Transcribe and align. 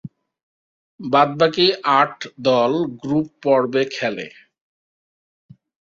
বাদ-বাকী 0.99 1.67
আট 1.99 2.17
দল 2.45 2.71
গ্রুপ-পর্বে 3.01 3.83
খেলে। 3.95 4.27